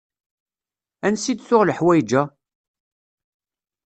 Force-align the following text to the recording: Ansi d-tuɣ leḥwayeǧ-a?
Ansi 1.07 1.33
d-tuɣ 1.37 1.63
leḥwayeǧ-a? 1.65 2.23